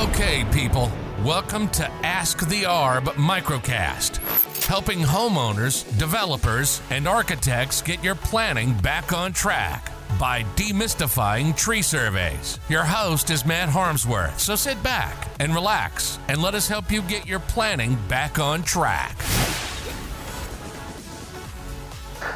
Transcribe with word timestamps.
Okay, 0.00 0.46
people, 0.50 0.90
welcome 1.22 1.68
to 1.68 1.86
Ask 2.02 2.48
the 2.48 2.62
ARB 2.62 3.04
microcast, 3.16 4.16
helping 4.64 5.00
homeowners, 5.00 5.84
developers, 5.98 6.80
and 6.88 7.06
architects 7.06 7.82
get 7.82 8.02
your 8.02 8.14
planning 8.14 8.72
back 8.78 9.12
on 9.12 9.34
track 9.34 9.92
by 10.18 10.42
demystifying 10.56 11.54
tree 11.54 11.82
surveys. 11.82 12.58
Your 12.70 12.82
host 12.82 13.28
is 13.28 13.44
Matt 13.44 13.68
Harmsworth, 13.68 14.40
so 14.40 14.56
sit 14.56 14.82
back 14.82 15.28
and 15.38 15.54
relax 15.54 16.18
and 16.28 16.40
let 16.40 16.54
us 16.54 16.66
help 16.66 16.90
you 16.90 17.02
get 17.02 17.26
your 17.26 17.40
planning 17.40 17.98
back 18.08 18.38
on 18.38 18.62
track. 18.62 19.18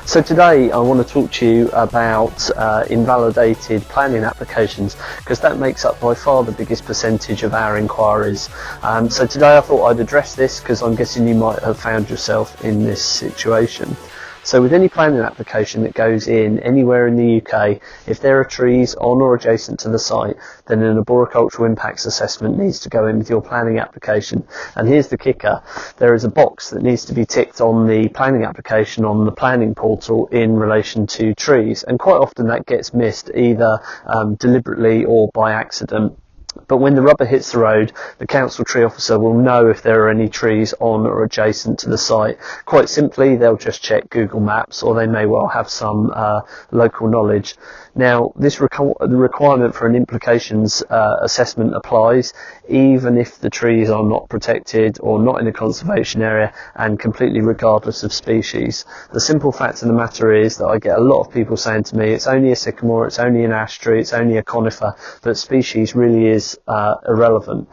So 0.07 0.21
today 0.21 0.71
I 0.71 0.77
want 0.77 1.05
to 1.05 1.13
talk 1.13 1.33
to 1.33 1.47
you 1.47 1.71
about 1.71 2.51
uh, 2.59 2.85
invalidated 2.91 3.83
planning 3.85 4.23
applications 4.23 4.97
because 5.17 5.41
that 5.41 5.59
makes 5.59 5.87
up 5.87 5.99
by 5.99 6.15
far 6.15 6.45
the 6.45 6.53
biggest 6.53 6.85
percentage 6.85 7.43
of 7.43 7.55
our 7.55 7.79
inquiries. 7.79 8.51
Um, 8.83 9.09
so 9.09 9.27
today 9.27 9.57
I 9.57 9.63
thought 9.63 9.87
I'd 9.87 10.01
address 10.01 10.35
this 10.35 10.61
because 10.61 10.83
I'm 10.83 10.95
guessing 10.95 11.27
you 11.27 11.35
might 11.35 11.61
have 11.61 11.81
found 11.81 12.11
yourself 12.11 12.63
in 12.63 12.85
this 12.85 13.03
situation. 13.03 13.97
So 14.45 14.61
with 14.61 14.75
any 14.75 14.91
planning 14.91 15.21
application 15.21 15.85
that 15.85 15.95
goes 15.95 16.29
in 16.29 16.59
anywhere 16.59 17.09
in 17.09 17.17
the 17.17 17.41
UK, 17.41 17.81
if 18.07 18.21
there 18.21 18.39
are 18.41 18.45
trees 18.45 18.95
on 18.95 19.23
or 19.23 19.35
adjacent 19.35 19.81
to 19.81 19.89
the 19.89 19.99
site, 19.99 20.37
then 20.67 20.83
an 20.83 21.03
arboricultural 21.03 21.67
impacts 21.67 22.05
assessment 22.05 22.59
needs 22.59 22.81
to 22.81 22.91
go 22.91 23.07
in 23.07 23.17
with 23.17 23.31
your 23.31 23.41
planning 23.41 23.79
application. 23.79 24.47
And 24.77 24.87
here's 24.87 25.09
the 25.09 25.17
kicker. 25.17 25.63
There 25.97 26.15
is 26.15 26.25
a 26.25 26.29
box 26.29 26.69
that 26.71 26.83
needs 26.83 27.07
to 27.07 27.15
be 27.15 27.25
ticked 27.25 27.63
on 27.63 27.87
the 27.87 28.09
planning 28.09 28.45
application 28.45 29.07
on 29.07 29.25
the 29.25 29.33
planning 29.33 29.75
portal 29.75 30.27
in 30.27 30.57
relation 30.57 31.07
to 31.07 31.35
trees. 31.35 31.83
And 31.83 31.99
quite 31.99 32.19
often 32.19 32.49
that 32.49 32.67
gets 32.67 32.93
missed 32.93 33.31
either 33.35 33.81
um, 34.05 34.35
deliberately 34.35 35.07
or 35.07 35.31
by 35.33 35.53
accident. 35.53 36.19
But 36.69 36.79
when 36.79 36.95
the 36.95 37.03
rubber 37.03 37.25
hits 37.25 37.53
the 37.53 37.59
road, 37.59 37.93
the 38.19 38.27
council 38.27 38.65
tree 38.65 38.85
officer 38.85 39.19
will 39.19 39.35
know 39.35 39.69
if 39.69 39.83
there 39.83 40.05
are 40.05 40.11
any 40.11 40.29
trees 40.29 40.75
on 40.81 41.07
or 41.07 41.25
adjacent 41.25 41.79
to 41.81 41.89
the 41.89 41.99
site. 41.99 42.39
Quite 42.65 42.89
simply, 42.89 43.37
they'll 43.37 43.57
just 43.57 43.83
check 43.83 44.09
Google 44.11 44.41
Maps 44.41 44.83
or 44.83 44.95
they 44.95 45.07
may 45.07 45.27
well 45.27 45.49
have 45.49 45.69
some 45.69 46.11
uh, 46.15 46.41
local 46.71 47.09
knowledge. 47.09 47.57
Now, 47.95 48.33
this 48.35 48.61
requirement 48.61 49.75
for 49.75 49.87
an 49.87 49.95
implications 49.95 50.83
uh, 50.91 51.17
assessment 51.23 51.77
applies 51.77 52.33
even 52.69 53.17
if 53.17 53.39
the 53.39 53.51
trees 53.51 53.89
are 53.89 54.03
not 54.03 54.29
protected 54.29 54.99
or 55.01 55.21
not 55.21 55.41
in 55.41 55.47
a 55.47 55.53
conservation 55.53 56.23
area 56.23 56.53
and 56.75 56.99
completely 56.99 57.41
regardless 57.41 58.03
of 58.03 58.13
species. 58.13 58.85
The 59.13 59.21
simple 59.21 59.53
fact 59.53 59.83
of 59.83 59.89
the 59.89 59.95
matter 59.95 60.33
is 60.33 60.57
that 60.59 60.67
I 60.67 60.79
get 60.79 60.99
a 60.99 61.03
lot 61.03 61.21
of 61.21 61.33
people 61.33 61.57
saying 61.57 61.85
to 61.85 61.97
me, 61.97 62.13
it's 62.13 62.27
only 62.27 62.51
a 62.51 62.57
sycamore, 62.57 63.07
it's 63.07 63.19
only 63.19 63.45
an 63.45 63.53
ash 63.53 63.79
tree, 63.79 64.01
it's 64.01 64.13
only 64.13 64.39
a 64.39 64.43
conifer, 64.43 64.95
but 65.23 65.37
species 65.37 65.95
really 65.95 66.27
is 66.27 66.54
uh, 66.67 66.97
irrelevant. 67.07 67.69